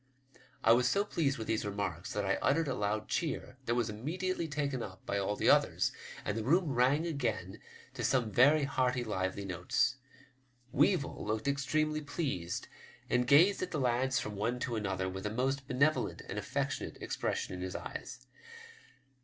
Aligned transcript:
I 0.63 0.71
was 0.71 0.87
so 0.89 1.05
pleased 1.05 1.37
with 1.37 1.45
these 1.45 1.63
remarks 1.63 2.11
that 2.13 2.25
I 2.25 2.37
uttered 2.41 2.67
a 2.67 2.73
loud 2.73 3.07
cheer, 3.07 3.57
that 3.67 3.75
was 3.75 3.87
immediately 3.87 4.47
taken 4.47 4.81
up 4.81 5.05
by 5.05 5.19
all 5.19 5.35
the 5.35 5.47
others, 5.51 5.91
and 6.25 6.35
the 6.35 6.43
room 6.43 6.71
rang 6.73 7.05
again 7.05 7.59
to 7.93 8.03
some 8.03 8.31
very 8.31 8.63
hearty, 8.63 9.03
lively 9.03 9.45
notes. 9.45 9.97
Weevil 10.71 11.23
looked 11.23 11.47
extremely 11.47 12.01
pleased, 12.01 12.67
and 13.11 13.27
gazed 13.27 13.61
at 13.61 13.69
the 13.69 13.79
lads 13.79 14.19
from 14.19 14.35
one 14.35 14.57
to 14.61 14.75
another 14.75 15.07
with 15.07 15.27
a 15.27 15.29
'most 15.29 15.67
benevolent 15.67 16.23
and 16.27 16.39
affectionate 16.39 16.97
expression 16.99 17.53
in 17.53 17.61
his 17.61 17.75
eyes. 17.75 18.25